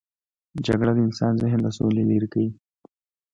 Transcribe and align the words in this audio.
جګړه 0.65 0.91
د 0.95 0.99
انسان 1.07 1.33
ذهن 1.41 1.59
له 1.65 1.71
سولې 1.77 2.03
لیرې 2.09 2.27
کوي 2.33 2.49